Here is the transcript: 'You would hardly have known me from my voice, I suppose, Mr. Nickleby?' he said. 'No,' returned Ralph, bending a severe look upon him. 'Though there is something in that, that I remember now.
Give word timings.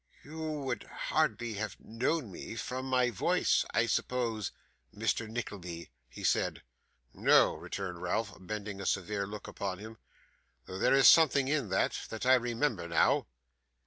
'You 0.23 0.39
would 0.61 0.81
hardly 0.85 1.53
have 1.53 1.79
known 1.79 2.31
me 2.31 2.55
from 2.55 2.87
my 2.87 3.11
voice, 3.11 3.65
I 3.71 3.85
suppose, 3.85 4.51
Mr. 4.91 5.29
Nickleby?' 5.29 5.91
he 6.09 6.23
said. 6.23 6.63
'No,' 7.13 7.53
returned 7.53 8.01
Ralph, 8.01 8.35
bending 8.39 8.81
a 8.81 8.87
severe 8.87 9.27
look 9.27 9.47
upon 9.47 9.77
him. 9.77 9.99
'Though 10.65 10.79
there 10.79 10.95
is 10.95 11.07
something 11.07 11.47
in 11.47 11.69
that, 11.69 11.99
that 12.09 12.25
I 12.25 12.33
remember 12.33 12.87
now. 12.87 13.27